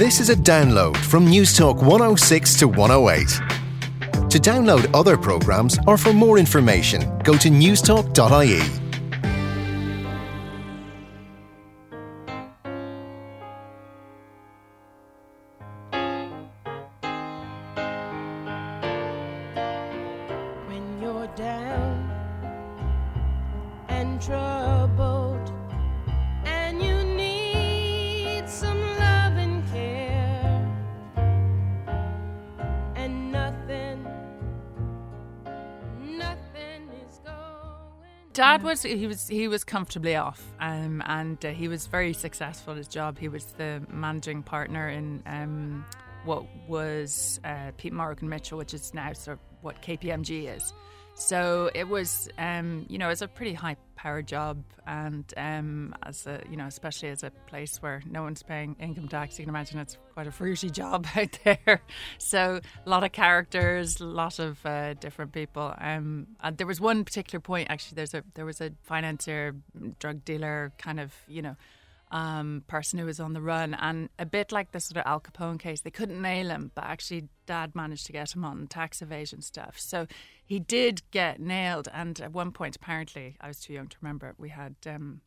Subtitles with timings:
[0.00, 3.28] This is a download from Newstalk 106 to 108.
[4.30, 8.62] To download other programmes or for more information, go to newstalk.ie.
[20.66, 22.10] when you're down
[23.90, 24.18] and
[38.40, 42.70] Dad was he was he was comfortably off, um, and uh, he was very successful
[42.72, 43.18] at his job.
[43.18, 45.84] He was the managing partner in um,
[46.24, 50.72] what was uh, Peat Marwick Mitchell, which is now sort of what KPMG is.
[51.16, 55.94] So it was, um, you know, it was a pretty high powered job, and um,
[56.04, 59.44] as a, you know, especially as a place where no one's paying income tax, you
[59.44, 61.82] can imagine it's quite a fruity job out there.
[62.16, 65.74] So a lot of characters, a lot of uh, different people.
[65.78, 67.96] Um, and there was one particular point actually.
[67.96, 69.54] There's a there was a financier,
[69.98, 71.56] drug dealer, kind of, you know
[72.10, 73.74] um, person who was on the run.
[73.74, 76.84] And a bit like the sort of Al Capone case, they couldn't nail him, but
[76.84, 79.78] actually, dad managed to get him on tax evasion stuff.
[79.78, 80.06] So
[80.44, 81.88] he did get nailed.
[81.92, 84.76] And at one point, apparently, I was too young to remember, we had.
[84.86, 85.22] Um,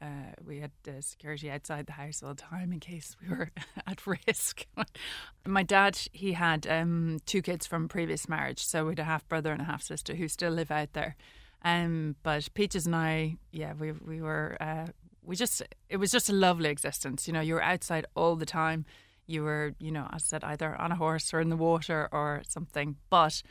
[0.00, 3.50] uh, we had uh, security outside the house all the time in case we were
[3.86, 4.64] at risk.
[5.46, 9.26] My dad, he had um, two kids from previous marriage, so we had a half
[9.26, 11.16] brother and a half sister who still live out there.
[11.62, 14.86] Um, but Peaches and I, yeah, we we were uh,
[15.28, 17.28] we just it was just a lovely existence.
[17.28, 18.86] You know, you were outside all the time.
[19.26, 22.08] You were, you know, as I said, either on a horse or in the water
[22.10, 22.96] or something.
[23.10, 23.42] But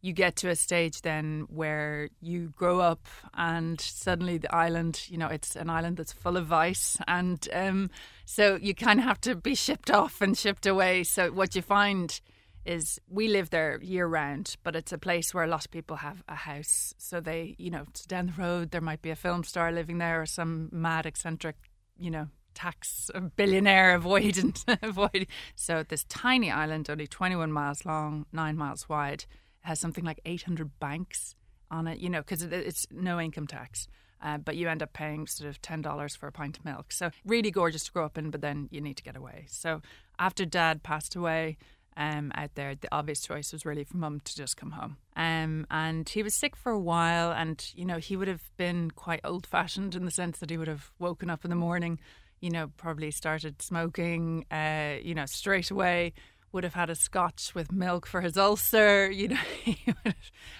[0.00, 5.18] you get to a stage then where you grow up and suddenly the island, you
[5.18, 7.90] know, it's an island that's full of vice, and um,
[8.24, 11.04] so you kind of have to be shipped off and shipped away.
[11.04, 12.18] So what you find
[12.66, 15.96] is we live there year round, but it's a place where a lot of people
[15.96, 16.94] have a house.
[16.98, 20.20] So they, you know, down the road there might be a film star living there
[20.20, 21.56] or some mad eccentric,
[21.98, 25.26] you know, tax billionaire avoidant avoid.
[25.54, 29.24] So this tiny island, only 21 miles long, nine miles wide,
[29.60, 31.34] has something like 800 banks
[31.70, 31.98] on it.
[31.98, 33.86] You know, because it, it's no income tax.
[34.22, 36.90] Uh, but you end up paying sort of ten dollars for a pint of milk.
[36.90, 39.44] So really gorgeous to grow up in, but then you need to get away.
[39.48, 39.82] So
[40.18, 41.58] after Dad passed away,
[41.96, 44.96] um, out there, the obvious choice was really for mum to just come home.
[45.16, 48.90] Um, and he was sick for a while, and you know he would have been
[48.90, 51.98] quite old fashioned in the sense that he would have woken up in the morning,
[52.40, 56.12] you know, probably started smoking, uh, you know, straight away.
[56.52, 59.10] Would have had a scotch with milk for his ulcer.
[59.12, 60.14] You know, he would have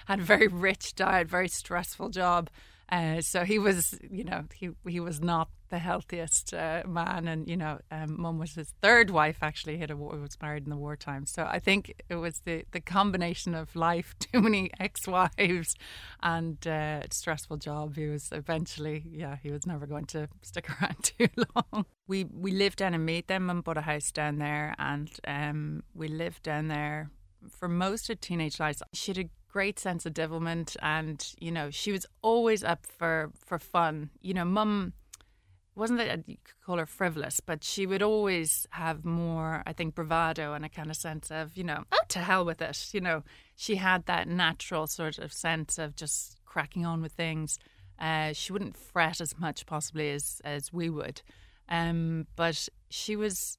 [0.06, 2.50] had a very rich diet, very stressful job.
[2.88, 7.48] Uh, so he was, you know, he he was not the healthiest uh, man, and
[7.48, 9.38] you know, um, mum was his third wife.
[9.42, 11.26] Actually, he was married in the wartime.
[11.26, 15.74] So I think it was the the combination of life, too many ex-wives,
[16.22, 17.96] and uh, stressful job.
[17.96, 21.86] He was eventually, yeah, he was never going to stick around too long.
[22.06, 23.26] We we lived down in Meath.
[23.26, 27.10] Then mum bought a house down there, and um, we lived down there
[27.50, 28.80] for most of teenage life.
[28.92, 33.32] She had a great sense of devilment and you know she was always up for
[33.42, 34.10] for fun.
[34.20, 34.92] You know mum
[35.74, 39.94] wasn't that you could call her frivolous but she would always have more i think
[39.94, 42.90] bravado and a kind of sense of you know oh to hell with it.
[42.92, 43.22] You know
[43.54, 47.58] she had that natural sort of sense of just cracking on with things.
[47.98, 51.22] Uh, she wouldn't fret as much possibly as as we would.
[51.70, 53.56] Um, but she was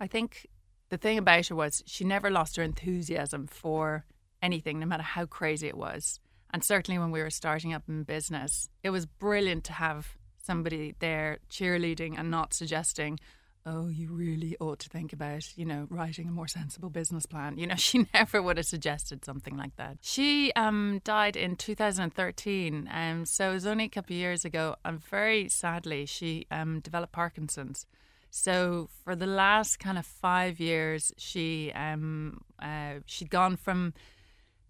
[0.00, 0.46] i think
[0.88, 4.06] the thing about her was she never lost her enthusiasm for
[4.42, 6.20] anything, no matter how crazy it was.
[6.52, 10.94] And certainly when we were starting up in business, it was brilliant to have somebody
[11.00, 13.18] there cheerleading and not suggesting,
[13.66, 17.58] oh, you really ought to think about, you know, writing a more sensible business plan.
[17.58, 19.98] You know, she never would have suggested something like that.
[20.00, 24.76] She um, died in 2013, um, so it was only a couple of years ago.
[24.84, 27.86] And very sadly, she um, developed Parkinson's.
[28.30, 33.94] So for the last kind of five years, she um, uh, she'd gone from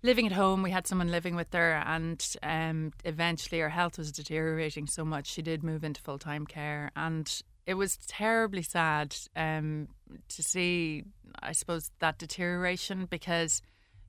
[0.02, 0.62] living at home.
[0.62, 5.26] We had someone living with her, and um, eventually her health was deteriorating so much
[5.26, 9.88] she did move into full time care, and it was terribly sad um,
[10.28, 11.04] to see.
[11.42, 13.60] I suppose that deterioration because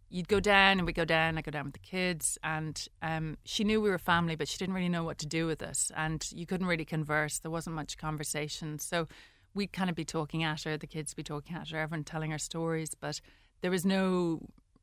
[0.09, 1.37] you'd go down and we go down.
[1.37, 4.57] I go down with the kids, and um, she knew we were family, but she
[4.57, 7.39] didn't really know what to do with us, and you couldn't really converse.
[7.39, 9.07] There wasn't much conversation, so
[9.53, 12.31] we'd kind of be talking at her, the kids be talking at her, everyone telling
[12.31, 13.19] her stories, but
[13.61, 14.39] there was no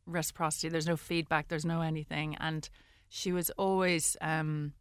[0.07, 0.69] reciprocity.
[0.69, 1.49] There's no feedback.
[1.49, 2.37] There's no anything.
[2.41, 2.69] And
[3.09, 4.73] she was always um,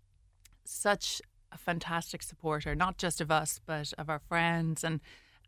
[0.66, 1.22] such
[1.52, 5.00] a fantastic supporter, not just of us, but of our friends, and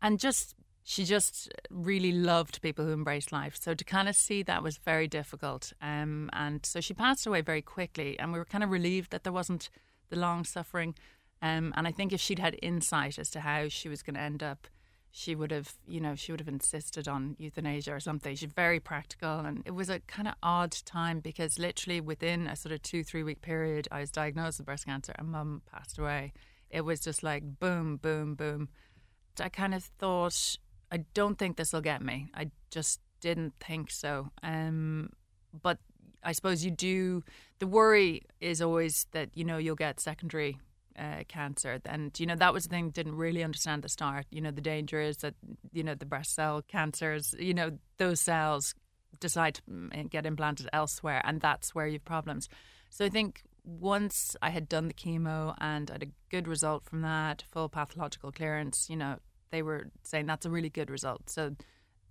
[0.02, 3.56] and just she just really loved people who embraced life.
[3.60, 5.72] So to kind of see that was very difficult.
[5.82, 9.24] Um, and so she passed away very quickly, and we were kind of relieved that
[9.24, 9.68] there wasn't
[10.10, 10.94] the long suffering.
[11.42, 14.20] Um, and I think if she'd had insight as to how she was going to
[14.20, 14.68] end up,
[15.18, 18.36] she would have, you know, she would have insisted on euthanasia or something.
[18.36, 22.54] She's very practical, and it was a kind of odd time because literally within a
[22.54, 25.96] sort of two, three week period, I was diagnosed with breast cancer, and Mum passed
[25.98, 26.34] away.
[26.68, 28.68] It was just like boom, boom, boom.
[29.40, 30.58] I kind of thought
[30.92, 32.28] I don't think this will get me.
[32.34, 34.32] I just didn't think so.
[34.42, 35.08] Um,
[35.62, 35.78] but
[36.22, 37.24] I suppose you do.
[37.58, 40.58] The worry is always that you know you'll get secondary
[40.98, 42.90] uh, cancer, and you know that was the thing.
[42.90, 44.26] Didn't really understand the start.
[44.30, 45.34] You know the danger is that
[45.72, 47.34] you know the breast cell cancers.
[47.38, 48.74] You know those cells
[49.20, 52.48] decide to mm, get implanted elsewhere, and that's where you've problems.
[52.90, 56.84] So I think once I had done the chemo and I had a good result
[56.84, 59.16] from that, full pathological clearance, you know,
[59.50, 61.28] they were saying that's a really good result.
[61.28, 61.56] So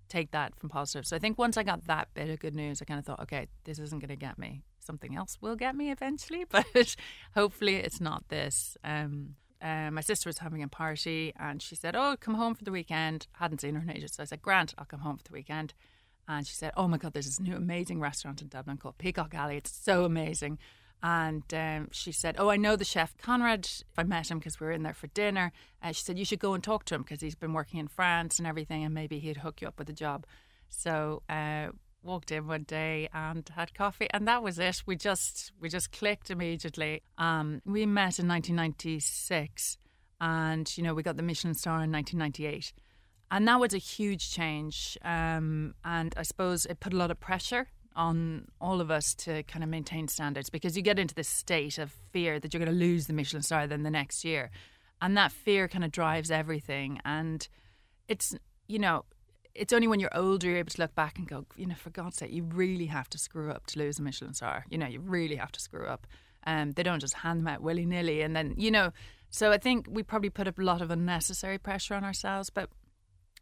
[0.10, 1.08] take that from positive.
[1.08, 3.22] So I think once I got that bit of good news, I kind of thought,
[3.22, 4.62] okay, this isn't going to get me.
[4.86, 6.96] Something else will get me eventually, but
[7.34, 8.78] hopefully it's not this.
[8.84, 12.64] Um, uh, my sister was having a party and she said, Oh, come home for
[12.64, 13.28] the weekend.
[13.36, 14.14] I Hadn't seen her in ages.
[14.14, 15.74] So I said, Grant, I'll come home for the weekend.
[16.28, 19.34] And she said, Oh my God, there's this new amazing restaurant in Dublin called Peacock
[19.34, 19.58] Alley.
[19.58, 20.60] It's so amazing.
[21.02, 23.68] And um, she said, Oh, I know the chef Conrad.
[23.98, 25.52] I met him because we were in there for dinner.
[25.82, 27.88] Uh, she said, You should go and talk to him because he's been working in
[27.88, 30.26] France and everything, and maybe he'd hook you up with a job.
[30.70, 31.70] So, uh,
[32.06, 35.92] walked in one day and had coffee and that was it we just we just
[35.92, 39.78] clicked immediately um, we met in 1996
[40.22, 42.72] and you know we got the michelin star in 1998
[43.32, 47.20] and that was a huge change um, and i suppose it put a lot of
[47.20, 51.28] pressure on all of us to kind of maintain standards because you get into this
[51.30, 54.52] state of fear that you're going to lose the Michelin star then the next year.
[55.02, 57.00] And that fear kind of drives everything.
[57.06, 57.48] And
[58.08, 58.36] it's,
[58.68, 59.06] you know,
[59.56, 61.90] it's only when you're older you're able to look back and go, you know, for
[61.90, 64.66] God's sake, you really have to screw up to lose a Michelin star.
[64.70, 66.06] You know, you really have to screw up.
[66.46, 68.22] Um, they don't just hand them out willy nilly.
[68.22, 68.92] And then, you know,
[69.30, 72.70] so I think we probably put a lot of unnecessary pressure on ourselves, but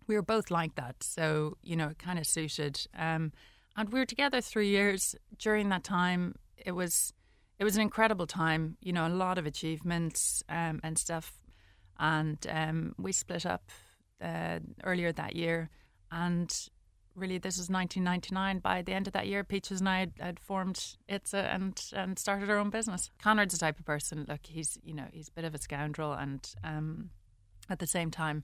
[0.08, 1.02] we were both like that.
[1.02, 2.86] So, you know, it kind of suited.
[2.98, 3.32] Um,
[3.76, 5.16] and we were together three years.
[5.38, 7.14] During that time, it was
[7.60, 8.78] it was an incredible time.
[8.82, 11.34] You know, a lot of achievements um, and stuff.
[12.00, 13.72] And um, we split up
[14.22, 15.70] uh, earlier that year,
[16.14, 16.70] and
[17.16, 18.60] really, this was 1999.
[18.60, 22.20] By the end of that year, Peaches and I had, had formed ITSA and and
[22.20, 23.10] started our own business.
[23.22, 24.26] Conrad's the type of person.
[24.28, 27.10] Look, he's you know he's a bit of a scoundrel, and um,
[27.70, 28.44] at the same time,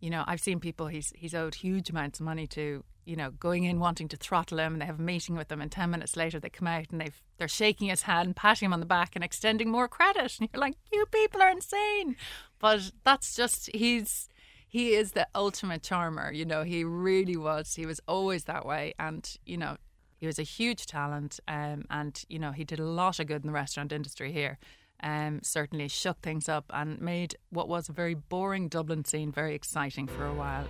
[0.00, 3.30] you know, I've seen people he's he's owed huge amounts of money to, you know,
[3.30, 5.90] going in wanting to throttle him and they have a meeting with him and ten
[5.90, 8.86] minutes later they come out and they've they're shaking his hand, patting him on the
[8.86, 10.38] back and extending more credit.
[10.38, 12.16] And you're like, You people are insane.
[12.60, 14.28] But that's just he's
[14.68, 17.74] he is the ultimate charmer, you know, he really was.
[17.74, 19.76] He was always that way and, you know,
[20.18, 23.42] he was a huge talent um, and, you know, he did a lot of good
[23.42, 24.58] in the restaurant industry here
[25.02, 29.54] um, certainly shook things up and made what was a very boring Dublin scene very
[29.54, 30.66] exciting for a while.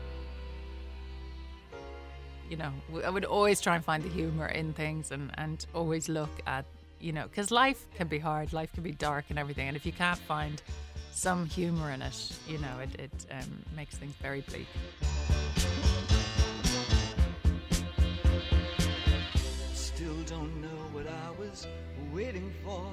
[2.51, 2.73] You know,
[3.05, 6.65] I would always try and find the humour in things and, and always look at,
[6.99, 9.69] you know, because life can be hard, life can be dark and everything.
[9.69, 10.63] And if you can't find
[11.19, 14.69] some humour in it, you know, it, it um, makes things very bleak.
[19.75, 21.67] Still don't know what I was
[22.13, 22.87] waiting for.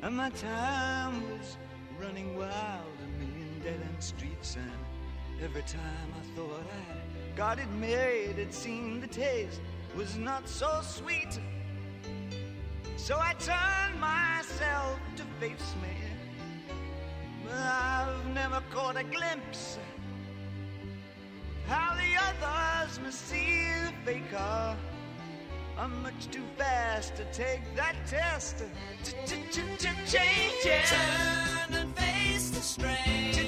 [0.00, 1.58] And my time was
[2.00, 4.56] running wild, a million dead end streets.
[4.56, 9.60] And every time I thought I got it made, it seemed the taste
[9.94, 11.38] was not so sweet.
[12.96, 16.07] So I turned myself to face me.
[17.52, 19.78] I've never caught a glimpse
[21.68, 24.76] how the others must see the faker.
[25.76, 28.64] I'm much too fast to take that test.
[29.04, 30.90] Changes.
[30.90, 33.47] Turn and face the strain.